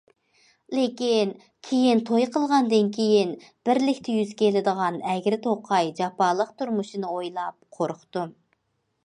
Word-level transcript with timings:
لېكىن 0.75 1.33
كېيىن 1.67 2.01
توي 2.09 2.25
قىلغاندىن 2.37 2.89
كېيىن 2.95 3.35
بىرلىكتە 3.69 4.17
يۈز 4.17 4.33
كېلىدىغان 4.41 4.99
ئەگرى- 5.13 5.41
توقاي 5.45 5.93
جاپالىق 6.01 6.57
تۇرمۇشنى 6.63 7.15
ئويلاپ 7.15 7.63
قورقتۇم. 7.79 8.35